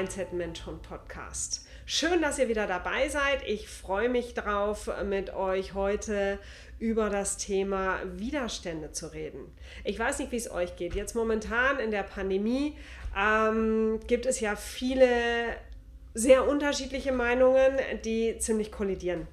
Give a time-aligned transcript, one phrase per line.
[0.00, 1.66] Mindset Mentoren Podcast.
[1.84, 3.46] Schön, dass ihr wieder dabei seid.
[3.46, 6.38] Ich freue mich drauf, mit euch heute
[6.78, 9.54] über das Thema Widerstände zu reden.
[9.84, 10.94] Ich weiß nicht, wie es euch geht.
[10.94, 12.78] Jetzt momentan in der Pandemie
[13.14, 15.06] ähm, gibt es ja viele
[16.14, 19.28] sehr unterschiedliche Meinungen, die ziemlich kollidieren.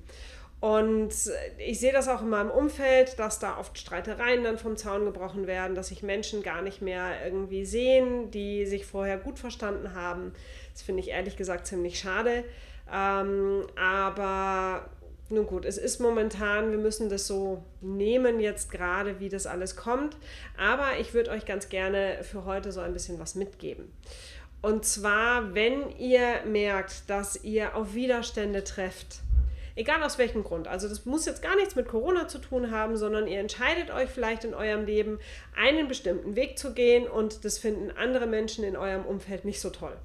[0.59, 1.13] Und
[1.59, 5.45] ich sehe das auch in meinem Umfeld, dass da oft Streitereien dann vom Zaun gebrochen
[5.45, 10.33] werden, dass sich Menschen gar nicht mehr irgendwie sehen, die sich vorher gut verstanden haben.
[10.73, 12.43] Das finde ich ehrlich gesagt ziemlich schade.
[12.91, 14.89] Ähm, aber
[15.29, 19.75] nun gut, es ist momentan, wir müssen das so nehmen jetzt gerade, wie das alles
[19.75, 20.17] kommt.
[20.57, 23.91] Aber ich würde euch ganz gerne für heute so ein bisschen was mitgeben.
[24.63, 29.21] Und zwar, wenn ihr merkt, dass ihr auf Widerstände trefft,
[29.77, 30.67] Egal aus welchem Grund.
[30.67, 34.09] Also das muss jetzt gar nichts mit Corona zu tun haben, sondern ihr entscheidet euch
[34.09, 35.19] vielleicht in eurem Leben,
[35.55, 39.69] einen bestimmten Weg zu gehen und das finden andere Menschen in eurem Umfeld nicht so
[39.69, 39.95] toll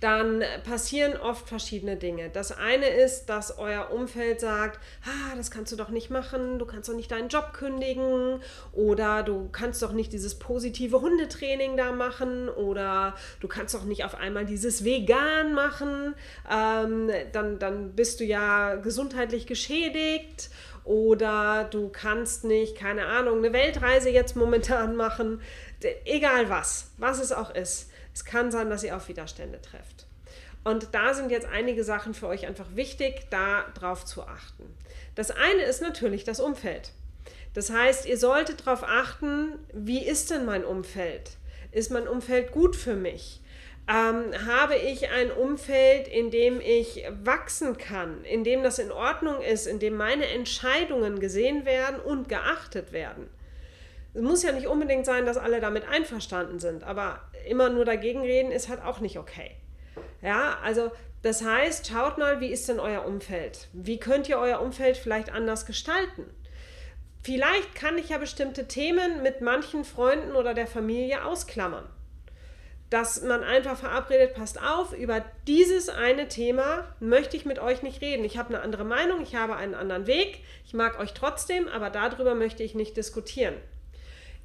[0.00, 2.30] dann passieren oft verschiedene Dinge.
[2.30, 6.66] Das eine ist, dass euer Umfeld sagt, ah, das kannst du doch nicht machen, du
[6.66, 8.40] kannst doch nicht deinen Job kündigen
[8.72, 14.04] oder du kannst doch nicht dieses positive Hundetraining da machen oder du kannst doch nicht
[14.04, 16.14] auf einmal dieses Vegan machen,
[16.48, 20.50] ähm, dann, dann bist du ja gesundheitlich geschädigt
[20.84, 25.40] oder du kannst nicht, keine Ahnung, eine Weltreise jetzt momentan machen,
[26.04, 30.06] egal was, was es auch ist es kann sein, dass ihr auf Widerstände trefft.
[30.64, 34.64] Und da sind jetzt einige Sachen für euch einfach wichtig, da drauf zu achten.
[35.14, 36.90] Das eine ist natürlich das Umfeld.
[37.54, 41.36] Das heißt, ihr solltet darauf achten, wie ist denn mein Umfeld?
[41.70, 43.40] Ist mein Umfeld gut für mich?
[43.88, 49.40] Ähm, habe ich ein Umfeld, in dem ich wachsen kann, in dem das in Ordnung
[49.42, 53.30] ist, in dem meine Entscheidungen gesehen werden und geachtet werden?
[54.14, 58.22] Es muss ja nicht unbedingt sein, dass alle damit einverstanden sind, aber immer nur dagegen
[58.22, 59.52] reden ist halt auch nicht okay.
[60.22, 60.90] Ja, also
[61.22, 63.68] das heißt, schaut mal, wie ist denn euer Umfeld?
[63.72, 66.24] Wie könnt ihr euer Umfeld vielleicht anders gestalten?
[67.22, 71.84] Vielleicht kann ich ja bestimmte Themen mit manchen Freunden oder der Familie ausklammern.
[72.90, 78.00] Dass man einfach verabredet, passt auf, über dieses eine Thema möchte ich mit euch nicht
[78.00, 78.24] reden.
[78.24, 81.90] Ich habe eine andere Meinung, ich habe einen anderen Weg, ich mag euch trotzdem, aber
[81.90, 83.54] darüber möchte ich nicht diskutieren.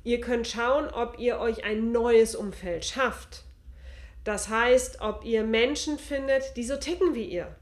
[0.03, 3.43] Ihr könnt schauen, ob ihr euch ein neues Umfeld schafft.
[4.23, 7.55] Das heißt, ob ihr Menschen findet, die so ticken wie ihr,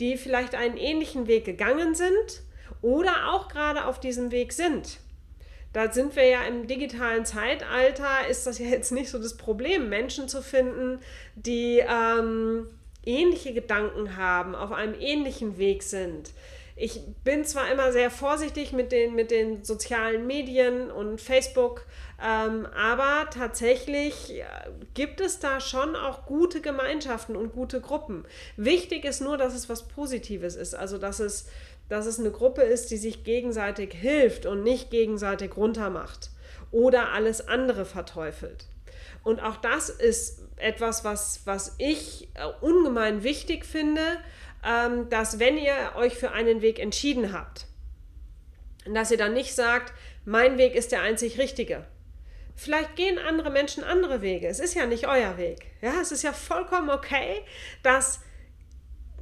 [0.00, 2.42] die vielleicht einen ähnlichen Weg gegangen sind
[2.80, 4.98] oder auch gerade auf diesem Weg sind.
[5.72, 9.88] Da sind wir ja im digitalen Zeitalter, ist das ja jetzt nicht so das Problem,
[9.88, 10.98] Menschen zu finden,
[11.34, 12.68] die ähm,
[13.04, 16.30] ähnliche Gedanken haben, auf einem ähnlichen Weg sind
[16.76, 21.86] ich bin zwar immer sehr vorsichtig mit den, mit den sozialen Medien und Facebook,
[22.22, 24.44] ähm, aber tatsächlich äh,
[24.94, 28.24] gibt es da schon auch gute Gemeinschaften und gute Gruppen.
[28.56, 31.46] Wichtig ist nur, dass es was Positives ist, also dass es,
[31.88, 36.30] dass es eine Gruppe ist, die sich gegenseitig hilft und nicht gegenseitig runtermacht
[36.70, 38.66] oder alles andere verteufelt.
[39.24, 44.00] Und auch das ist etwas, was, was ich äh, ungemein wichtig finde,
[44.64, 47.66] ähm, dass wenn ihr euch für einen Weg entschieden habt,
[48.92, 49.92] dass ihr dann nicht sagt,
[50.24, 51.84] mein Weg ist der einzig richtige.
[52.54, 54.46] Vielleicht gehen andere Menschen andere Wege.
[54.46, 55.66] Es ist ja nicht euer Weg.
[55.80, 57.42] Ja, es ist ja vollkommen okay,
[57.82, 58.20] dass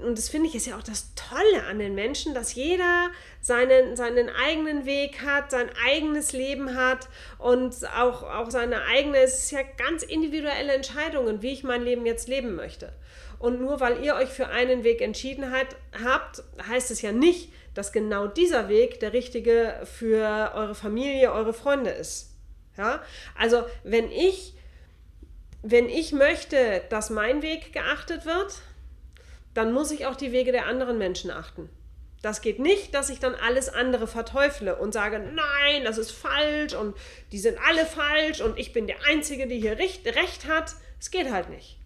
[0.02, 3.96] und das finde ich ist ja auch das Tolle an den Menschen, dass jeder seinen,
[3.96, 7.08] seinen eigenen Weg hat, sein eigenes Leben hat
[7.38, 12.06] und auch, auch seine eigene, es ist ja ganz individuelle Entscheidungen, wie ich mein Leben
[12.06, 12.92] jetzt leben möchte.
[13.40, 17.90] Und nur weil ihr euch für einen Weg entschieden habt, heißt es ja nicht, dass
[17.90, 22.36] genau dieser Weg der richtige für eure Familie, eure Freunde ist.
[22.76, 23.02] Ja?
[23.34, 24.52] Also, wenn ich,
[25.62, 28.60] wenn ich möchte, dass mein Weg geachtet wird,
[29.54, 31.70] dann muss ich auch die Wege der anderen Menschen achten.
[32.20, 36.75] Das geht nicht, dass ich dann alles andere verteufle und sage, nein, das ist falsch
[36.75, 36.94] und
[37.32, 40.75] die sind alle falsch und ich bin der Einzige, der hier recht, recht hat.
[41.00, 41.78] Es geht halt nicht.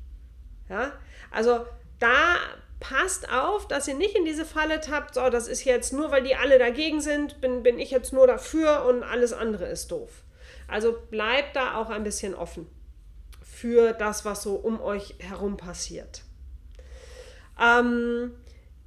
[0.68, 0.92] Ja?
[1.34, 1.66] Also
[1.98, 2.36] da
[2.80, 6.22] passt auf, dass ihr nicht in diese Falle tappt, so, das ist jetzt nur, weil
[6.22, 10.22] die alle dagegen sind, bin, bin ich jetzt nur dafür und alles andere ist doof.
[10.68, 12.66] Also bleibt da auch ein bisschen offen
[13.42, 16.22] für das, was so um euch herum passiert.
[17.60, 18.32] Ähm,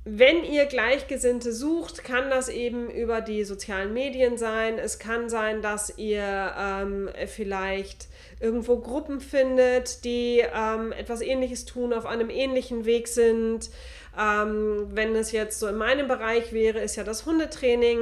[0.10, 4.80] wenn ihr Gleichgesinnte sucht, kann das eben über die sozialen Medien sein.
[4.80, 8.08] Es kann sein, dass ihr ähm, vielleicht
[8.40, 13.70] irgendwo Gruppen findet, die ähm, etwas Ähnliches tun, auf einem ähnlichen Weg sind.
[14.18, 18.00] Ähm, wenn es jetzt so in meinem Bereich wäre, ist ja das Hundetraining.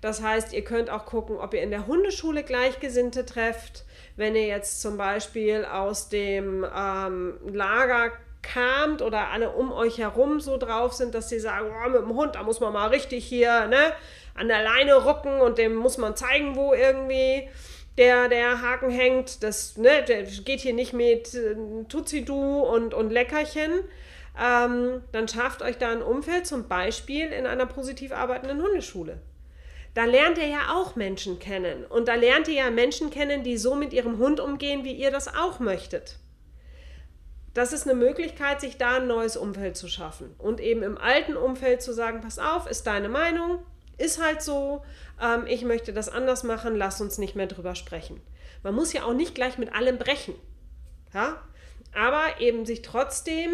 [0.00, 3.84] Das heißt, ihr könnt auch gucken, ob ihr in der Hundeschule Gleichgesinnte trefft.
[4.16, 8.12] wenn ihr jetzt zum Beispiel aus dem ähm, Lager
[8.44, 12.14] kamt oder alle um euch herum so drauf sind, dass sie sagen, oh, mit dem
[12.14, 13.92] Hund, da muss man mal richtig hier ne,
[14.34, 17.48] an der Leine rucken und dem muss man zeigen, wo irgendwie
[17.98, 19.42] der, der Haken hängt.
[19.42, 21.56] Das ne, der geht hier nicht mit äh,
[21.88, 23.72] Tutsi-Du und, und Leckerchen.
[24.40, 29.20] Ähm, dann schafft euch da ein Umfeld, zum Beispiel in einer positiv arbeitenden Hundeschule.
[29.94, 31.84] Da lernt ihr ja auch Menschen kennen.
[31.84, 35.12] Und da lernt ihr ja Menschen kennen, die so mit ihrem Hund umgehen, wie ihr
[35.12, 36.18] das auch möchtet.
[37.54, 40.34] Das ist eine Möglichkeit, sich da ein neues Umfeld zu schaffen.
[40.38, 43.60] Und eben im alten Umfeld zu sagen, pass auf, ist deine Meinung,
[43.96, 44.82] ist halt so,
[45.22, 48.20] ähm, ich möchte das anders machen, lass uns nicht mehr drüber sprechen.
[48.64, 50.34] Man muss ja auch nicht gleich mit allem brechen.
[51.12, 51.40] Ja?
[51.94, 53.52] Aber eben sich trotzdem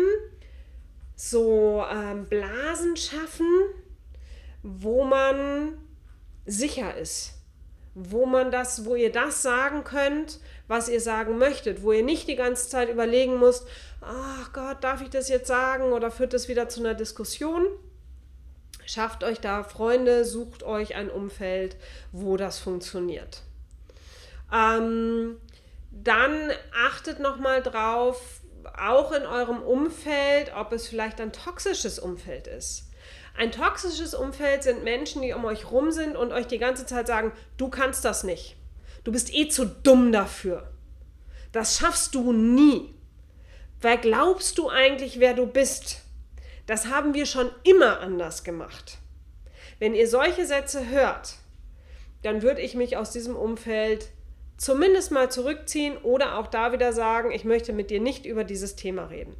[1.14, 3.47] so ähm, Blasen schaffen,
[4.62, 5.76] wo man
[6.47, 7.35] sicher ist.
[7.94, 10.38] Wo man das, wo ihr das sagen könnt,
[10.69, 13.67] was ihr sagen möchtet, wo ihr nicht die ganze Zeit überlegen müsst,
[14.00, 17.67] ach Gott, darf ich das jetzt sagen oder führt das wieder zu einer Diskussion?
[18.87, 21.76] Schafft euch da Freunde, sucht euch ein Umfeld,
[22.12, 23.43] wo das funktioniert.
[24.52, 25.37] Ähm,
[25.91, 26.50] dann
[26.87, 28.41] achtet nochmal drauf,
[28.76, 32.91] auch in eurem Umfeld, ob es vielleicht ein toxisches Umfeld ist.
[33.37, 37.06] Ein toxisches Umfeld sind Menschen, die um euch rum sind und euch die ganze Zeit
[37.06, 38.56] sagen, du kannst das nicht.
[39.05, 40.70] Du bist eh zu dumm dafür.
[41.52, 42.94] Das schaffst du nie.
[43.80, 46.02] Wer glaubst du eigentlich, wer du bist?
[46.66, 48.98] Das haben wir schon immer anders gemacht.
[49.78, 51.36] Wenn ihr solche Sätze hört,
[52.22, 54.08] dann würde ich mich aus diesem Umfeld
[54.58, 58.76] zumindest mal zurückziehen oder auch da wieder sagen, ich möchte mit dir nicht über dieses
[58.76, 59.34] Thema reden.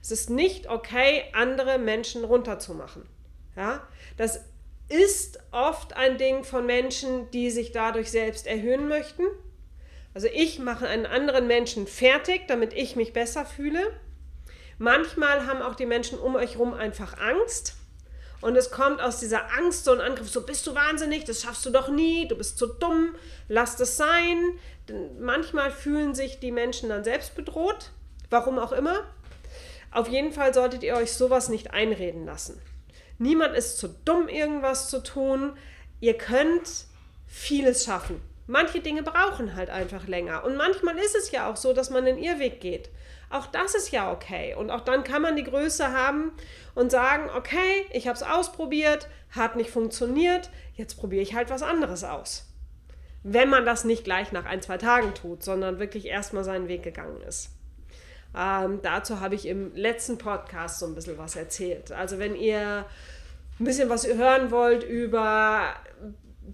[0.00, 3.06] Es ist nicht okay, andere Menschen runterzumachen.
[3.54, 3.86] Ja?
[4.16, 4.40] Das
[4.88, 9.24] ist oft ein Ding von Menschen, die sich dadurch selbst erhöhen möchten.
[10.14, 13.80] Also ich mache einen anderen Menschen fertig, damit ich mich besser fühle.
[14.78, 17.76] Manchmal haben auch die Menschen um euch herum einfach Angst.
[18.40, 21.64] Und es kommt aus dieser Angst so ein Angriff, so bist du wahnsinnig, das schaffst
[21.64, 23.14] du doch nie, du bist zu dumm,
[23.48, 24.58] lass das sein.
[25.20, 27.92] Manchmal fühlen sich die Menschen dann selbst bedroht,
[28.30, 29.04] warum auch immer.
[29.92, 32.60] Auf jeden Fall solltet ihr euch sowas nicht einreden lassen.
[33.18, 35.52] Niemand ist zu dumm, irgendwas zu tun.
[36.00, 36.86] Ihr könnt
[37.28, 38.20] vieles schaffen.
[38.46, 40.44] Manche Dinge brauchen halt einfach länger.
[40.44, 42.90] Und manchmal ist es ja auch so, dass man den Irrweg geht.
[43.30, 44.54] Auch das ist ja okay.
[44.54, 46.32] Und auch dann kann man die Größe haben
[46.74, 51.62] und sagen, okay, ich habe es ausprobiert, hat nicht funktioniert, jetzt probiere ich halt was
[51.62, 52.48] anderes aus.
[53.22, 56.82] Wenn man das nicht gleich nach ein, zwei Tagen tut, sondern wirklich erstmal seinen Weg
[56.82, 57.50] gegangen ist.
[58.36, 61.92] Ähm, dazu habe ich im letzten Podcast so ein bisschen was erzählt.
[61.92, 62.84] Also wenn ihr
[63.60, 65.74] ein bisschen was hören wollt über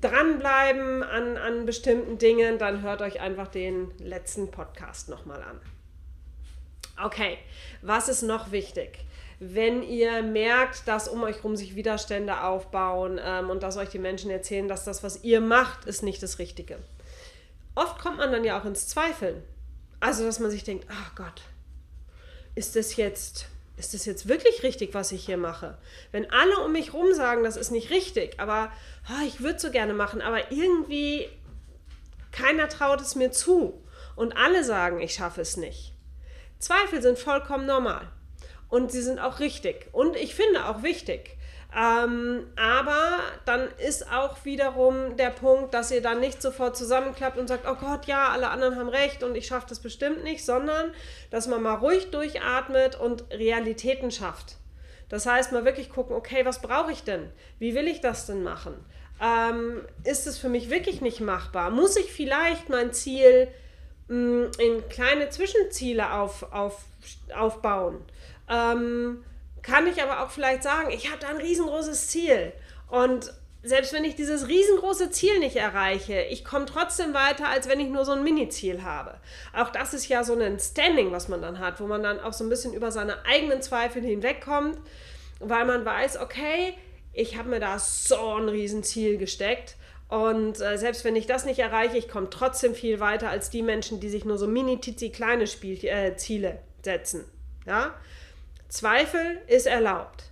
[0.01, 5.61] dranbleiben an, an bestimmten Dingen, dann hört euch einfach den letzten Podcast nochmal an.
[7.03, 7.39] Okay,
[7.83, 9.05] was ist noch wichtig?
[9.41, 14.01] Wenn ihr merkt, dass um euch herum sich Widerstände aufbauen ähm, und dass euch die
[14.01, 16.79] Menschen erzählen, dass das, was ihr macht, ist nicht das Richtige.
[17.77, 19.43] Oft kommt man dann ja auch ins Zweifeln.
[20.01, 21.43] Also, dass man sich denkt, ach oh Gott,
[22.57, 23.47] ist das jetzt,
[23.79, 25.79] ist das jetzt wirklich richtig, was ich hier mache?
[26.11, 28.73] Wenn alle um mich rum sagen, das ist nicht richtig, aber
[29.09, 31.29] oh, ich würde so gerne machen, aber irgendwie
[32.33, 33.83] keiner traut es mir zu
[34.17, 35.95] und alle sagen, ich schaffe es nicht.
[36.59, 38.11] Zweifel sind vollkommen normal
[38.69, 41.38] und sie sind auch richtig und ich finde auch wichtig.
[41.77, 47.47] Ähm, aber dann ist auch wiederum der Punkt, dass ihr dann nicht sofort zusammenklappt und
[47.47, 50.93] sagt, oh Gott, ja, alle anderen haben recht und ich schaffe das bestimmt nicht, sondern
[51.31, 54.57] dass man mal ruhig durchatmet und Realitäten schafft.
[55.11, 57.31] Das heißt, mal wirklich gucken, okay, was brauche ich denn?
[57.59, 58.75] Wie will ich das denn machen?
[59.21, 61.71] Ähm, ist es für mich wirklich nicht machbar?
[61.71, 63.49] Muss ich vielleicht mein Ziel
[64.09, 66.85] mh, mm, in kleine Zwischenziele auf, auf,
[67.35, 68.05] aufbauen?
[68.49, 69.25] Ähm,
[69.63, 72.53] kann ich aber auch vielleicht sagen, ich habe da ein riesengroßes Ziel.
[72.89, 77.81] Und selbst wenn ich dieses riesengroße Ziel nicht erreiche, ich komme trotzdem weiter, als wenn
[77.81, 79.19] ich nur so ein Mini-Ziel habe.
[79.53, 82.33] Auch das ist ja so ein Standing, was man dann hat, wo man dann auch
[82.33, 84.79] so ein bisschen über seine eigenen Zweifel hinwegkommt,
[85.41, 86.75] weil man weiß, okay,
[87.13, 89.77] ich habe mir da so ein Riesenziel gesteckt.
[90.09, 93.63] Und äh, selbst wenn ich das nicht erreiche, ich komme trotzdem viel weiter als die
[93.63, 97.25] Menschen, die sich nur so mini-tizi kleine äh, Ziele setzen.
[97.67, 97.95] Ja?
[98.69, 100.25] Zweifel ist erlaubt.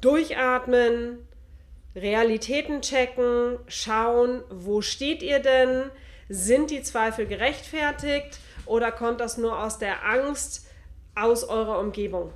[0.00, 1.26] Durchatmen,
[1.96, 5.90] Realitäten checken, schauen, wo steht ihr denn?
[6.28, 10.66] Sind die Zweifel gerechtfertigt oder kommt das nur aus der Angst
[11.14, 12.32] aus eurer Umgebung?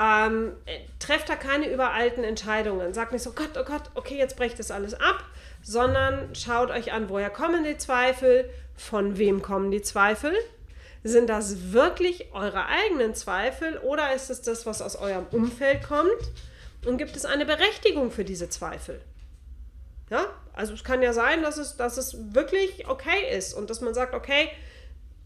[0.00, 0.52] Ähm,
[1.00, 2.94] trefft da keine überalten Entscheidungen.
[2.94, 5.24] Sagt nicht so, Gott, oh Gott, okay, jetzt brecht das alles ab,
[5.62, 10.32] sondern schaut euch an, woher kommen die Zweifel, Von wem kommen die Zweifel?
[11.04, 16.10] Sind das wirklich eure eigenen Zweifel oder ist es das, was aus eurem Umfeld kommt?
[16.86, 19.00] Und gibt es eine Berechtigung für diese Zweifel?
[20.10, 23.80] Ja, also es kann ja sein, dass es, dass es wirklich okay ist und dass
[23.80, 24.50] man sagt, okay,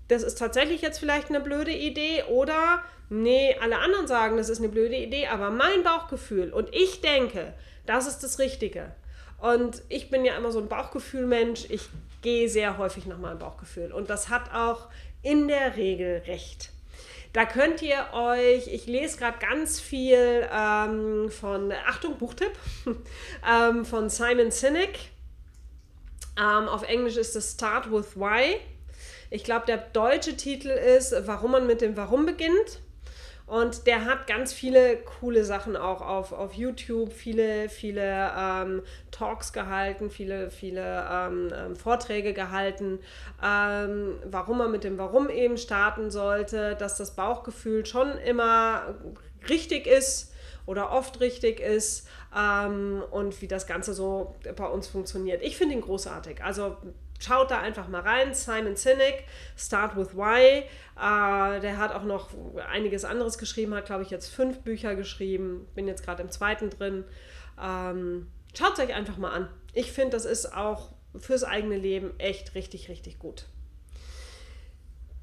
[0.09, 4.59] das ist tatsächlich jetzt vielleicht eine blöde Idee oder nee, alle anderen sagen, das ist
[4.59, 7.55] eine blöde Idee, aber mein Bauchgefühl und ich denke,
[7.87, 8.93] das ist das Richtige.
[9.39, 11.67] Und ich bin ja immer so ein Bauchgefühlmensch.
[11.69, 11.89] Ich
[12.23, 13.91] gehe sehr häufig nach meinem Bauchgefühl.
[13.91, 14.87] Und das hat auch
[15.23, 16.71] in der Regel recht.
[17.33, 22.53] Da könnt ihr euch, ich lese gerade ganz viel ähm, von, Achtung, Buchtipp,
[23.49, 24.99] ähm, von Simon Sinek.
[26.39, 28.57] Ähm, auf Englisch ist es Start with Why.
[29.31, 32.81] Ich glaube, der deutsche Titel ist, warum man mit dem Warum beginnt.
[33.47, 39.53] Und der hat ganz viele coole Sachen auch auf, auf YouTube, viele, viele ähm, Talks
[39.53, 43.01] gehalten, viele, viele ähm, ähm, Vorträge gehalten,
[43.43, 48.95] ähm, warum man mit dem Warum eben starten sollte, dass das Bauchgefühl schon immer
[49.49, 50.32] richtig ist
[50.67, 55.43] oder oft richtig ist ähm, und wie das Ganze so bei uns funktioniert.
[55.43, 56.43] Ich finde ihn großartig.
[56.43, 56.77] Also
[57.23, 58.35] schaut da einfach mal rein.
[58.35, 59.25] Simon Sinek,
[59.57, 60.65] Start with Why.
[60.97, 62.31] Äh, der hat auch noch
[62.71, 65.67] einiges anderes geschrieben, hat, glaube ich, jetzt fünf Bücher geschrieben.
[65.75, 67.05] Bin jetzt gerade im zweiten drin.
[67.63, 69.49] Ähm, schaut es euch einfach mal an.
[69.73, 73.47] Ich finde, das ist auch fürs eigene Leben echt richtig, richtig gut.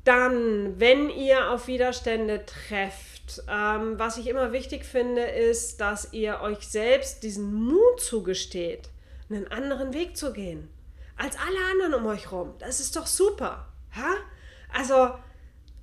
[0.04, 6.42] Dann, wenn ihr auf Widerstände trefft, ähm, was ich immer wichtig finde, ist, dass ihr
[6.42, 8.90] euch selbst diesen Mut zugesteht,
[9.30, 10.70] einen anderen Weg zu gehen
[11.20, 12.54] als alle anderen um euch rum.
[12.60, 13.68] Das ist doch super.
[13.96, 14.16] Ha?
[14.74, 15.14] Also,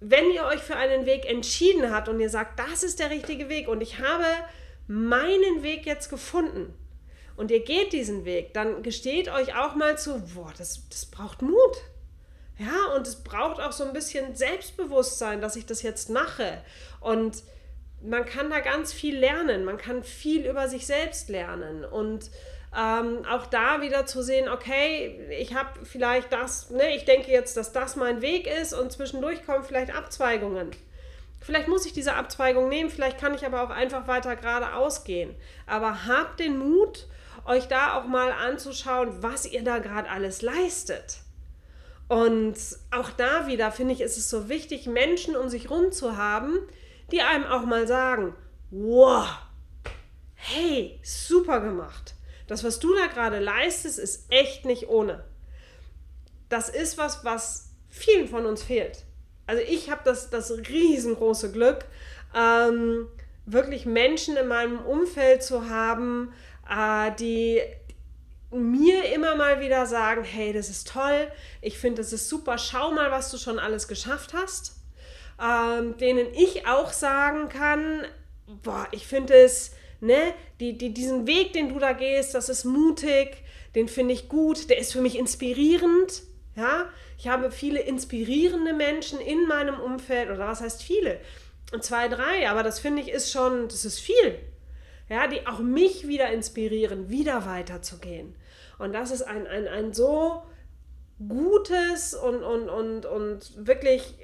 [0.00, 3.48] wenn ihr euch für einen Weg entschieden habt und ihr sagt, das ist der richtige
[3.48, 4.24] Weg und ich habe
[4.88, 6.74] meinen Weg jetzt gefunden
[7.36, 11.42] und ihr geht diesen Weg, dann gesteht euch auch mal zu, boah, das, das braucht
[11.42, 11.76] Mut.
[12.58, 16.62] Ja, und es braucht auch so ein bisschen Selbstbewusstsein, dass ich das jetzt mache.
[17.00, 17.42] Und
[18.02, 19.64] man kann da ganz viel lernen.
[19.64, 21.84] Man kann viel über sich selbst lernen.
[21.84, 22.30] Und
[22.76, 27.56] ähm, auch da wieder zu sehen, okay, ich habe vielleicht das, ne, ich denke jetzt,
[27.56, 30.70] dass das mein Weg ist und zwischendurch kommen vielleicht Abzweigungen.
[31.40, 35.34] Vielleicht muss ich diese Abzweigung nehmen, vielleicht kann ich aber auch einfach weiter geradeaus gehen.
[35.66, 37.06] Aber habt den Mut,
[37.46, 41.18] euch da auch mal anzuschauen, was ihr da gerade alles leistet.
[42.08, 42.56] Und
[42.92, 46.58] auch da wieder finde ich, ist es so wichtig, Menschen um sich rum zu haben,
[47.10, 48.34] die einem auch mal sagen,
[48.70, 49.26] wow,
[50.34, 52.14] hey, super gemacht.
[52.46, 55.24] Das, was du da gerade leistest, ist echt nicht ohne.
[56.48, 59.04] Das ist was, was vielen von uns fehlt.
[59.48, 61.86] Also ich habe das, das riesengroße Glück,
[62.34, 63.08] ähm,
[63.46, 66.32] wirklich Menschen in meinem Umfeld zu haben,
[66.68, 67.62] äh, die
[68.56, 72.92] mir immer mal wieder sagen, hey, das ist toll, ich finde, das ist super, schau
[72.92, 74.74] mal, was du schon alles geschafft hast.
[75.40, 78.06] Ähm, denen ich auch sagen kann,
[78.62, 82.64] boah, ich finde es ne, die, die, diesen Weg, den du da gehst, das ist
[82.64, 83.42] mutig,
[83.74, 86.22] den finde ich gut, der ist für mich inspirierend.
[86.56, 91.20] Ja, ich habe viele inspirierende Menschen in meinem Umfeld, oder was heißt viele?
[91.80, 94.38] Zwei, drei, aber das finde ich ist schon, das ist viel.
[95.08, 98.34] Ja, die auch mich wieder inspirieren, wieder weiterzugehen.
[98.78, 100.42] Und das ist ein, ein, ein so
[101.28, 104.16] gutes und, und, und, und wirklich,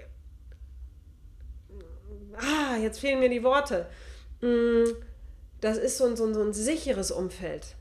[2.36, 3.86] ah, jetzt fehlen mir die Worte.
[4.40, 4.94] Mmh
[5.62, 7.76] das ist so ein, so ein, so ein sicheres Umfeld.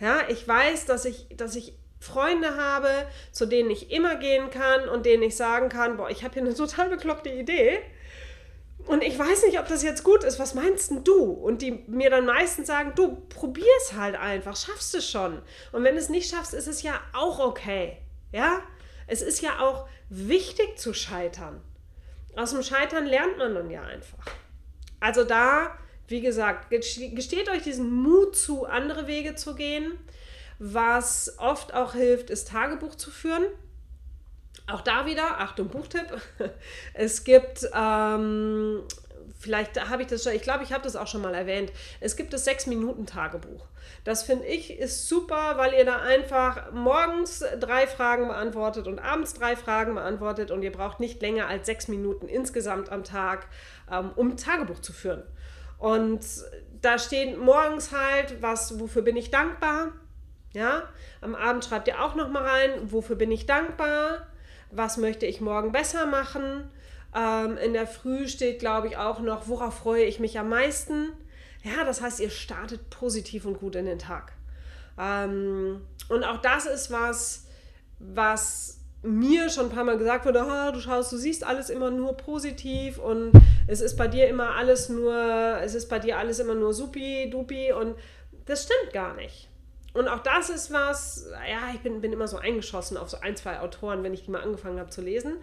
[0.00, 2.88] Ja, ich weiß, dass ich, dass ich Freunde habe,
[3.30, 6.42] zu denen ich immer gehen kann und denen ich sagen kann, boah, ich habe hier
[6.42, 7.78] eine total bekloppte Idee.
[8.86, 10.38] Und ich weiß nicht, ob das jetzt gut ist.
[10.38, 11.24] Was meinst denn du?
[11.24, 15.42] Und die mir dann meistens sagen, du probier's halt einfach, schaffst es schon.
[15.72, 17.98] Und wenn du es nicht schaffst, ist es ja auch okay.
[18.32, 18.62] Ja?
[19.06, 21.60] Es ist ja auch wichtig zu scheitern.
[22.36, 24.26] Aus dem Scheitern lernt man dann ja einfach.
[25.00, 25.76] Also da
[26.08, 29.98] wie gesagt, gesteht euch diesen Mut zu, andere Wege zu gehen.
[30.58, 33.44] Was oft auch hilft, ist Tagebuch zu führen.
[34.66, 36.06] Auch da wieder, Achtung, Buchtipp.
[36.94, 38.82] Es gibt, ähm,
[39.38, 41.72] vielleicht habe ich das schon, ich glaube, ich habe das auch schon mal erwähnt.
[42.00, 43.66] Es gibt das Sechs-Minuten-Tagebuch.
[44.04, 49.34] Das finde ich ist super, weil ihr da einfach morgens drei Fragen beantwortet und abends
[49.34, 53.46] drei Fragen beantwortet und ihr braucht nicht länger als sechs Minuten insgesamt am Tag,
[53.90, 55.22] ähm, um Tagebuch zu führen.
[55.78, 56.24] Und
[56.80, 59.92] da steht morgens halt, was, wofür bin ich dankbar?
[60.52, 60.84] Ja,
[61.20, 64.26] am Abend schreibt ihr auch noch mal rein, wofür bin ich dankbar?
[64.76, 66.70] Was möchte ich morgen besser machen?
[67.14, 71.12] Ähm, in der Früh steht, glaube ich, auch noch, worauf freue ich mich am meisten?
[71.62, 74.32] Ja, das heißt, ihr startet positiv und gut in den Tag.
[74.98, 75.80] Ähm,
[76.10, 77.46] und auch das ist was,
[77.98, 81.90] was mir schon ein paar Mal gesagt wurde, ah, du schaust, du siehst alles immer
[81.90, 83.32] nur positiv und
[83.66, 85.14] es ist bei dir immer alles nur,
[85.62, 87.94] es ist bei dir alles immer nur supi, dupi und
[88.44, 89.48] das stimmt gar nicht.
[89.96, 93.36] Und auch das ist was, ja, ich bin, bin immer so eingeschossen auf so ein,
[93.36, 95.38] zwei Autoren, wenn ich die mal angefangen habe zu lesen.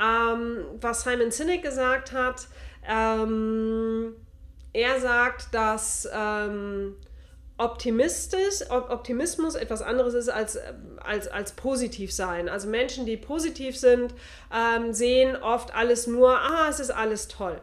[0.00, 2.48] Ähm, was Simon Sinek gesagt hat,
[2.88, 4.14] ähm,
[4.72, 6.96] er sagt, dass ähm,
[7.58, 10.58] optimistisch, Optimismus etwas anderes ist als,
[11.00, 12.48] als, als positiv sein.
[12.48, 14.14] Also Menschen, die positiv sind,
[14.52, 17.60] ähm, sehen oft alles nur, ah, es ist alles toll.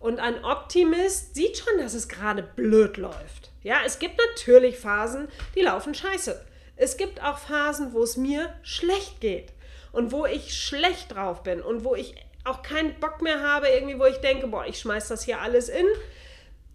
[0.00, 3.45] Und ein Optimist sieht schon, dass es gerade blöd läuft.
[3.62, 6.44] Ja, es gibt natürlich Phasen, die laufen scheiße.
[6.76, 9.52] Es gibt auch Phasen, wo es mir schlecht geht
[9.92, 13.98] und wo ich schlecht drauf bin und wo ich auch keinen Bock mehr habe, irgendwie,
[13.98, 15.86] wo ich denke, boah, ich schmeiß das hier alles in,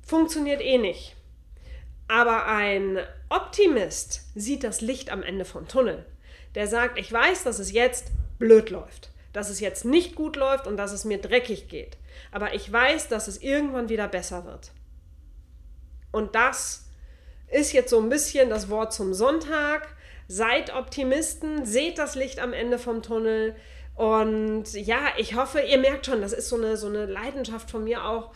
[0.05, 1.15] funktioniert eh nicht.
[2.07, 6.05] Aber ein Optimist sieht das Licht am Ende vom Tunnel.
[6.55, 8.07] Der sagt, ich weiß, dass es jetzt
[8.37, 11.95] blöd läuft, dass es jetzt nicht gut läuft und dass es mir dreckig geht.
[12.31, 14.71] Aber ich weiß, dass es irgendwann wieder besser wird.
[16.11, 16.87] Und das
[17.47, 19.87] ist jetzt so ein bisschen das Wort zum Sonntag.
[20.27, 23.55] Seid Optimisten, seht das Licht am Ende vom Tunnel.
[23.95, 27.83] Und ja, ich hoffe, ihr merkt schon, das ist so eine, so eine Leidenschaft von
[27.83, 28.31] mir auch,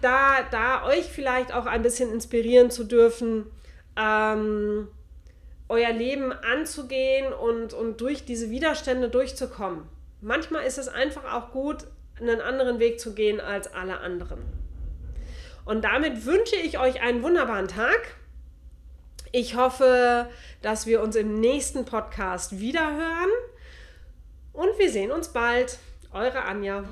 [0.00, 3.46] da, da euch vielleicht auch ein bisschen inspirieren zu dürfen,
[3.96, 4.88] ähm,
[5.68, 9.84] euer Leben anzugehen und, und durch diese Widerstände durchzukommen.
[10.20, 11.86] Manchmal ist es einfach auch gut,
[12.20, 14.65] einen anderen Weg zu gehen als alle anderen.
[15.66, 18.14] Und damit wünsche ich euch einen wunderbaren Tag.
[19.32, 20.30] Ich hoffe,
[20.62, 23.28] dass wir uns im nächsten Podcast wiederhören.
[24.52, 25.78] Und wir sehen uns bald.
[26.12, 26.84] Eure Anja.